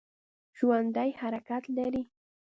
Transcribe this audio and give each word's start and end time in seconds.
ژوندي 0.57 1.09
حرکت 1.19 1.63
لري 1.77 2.03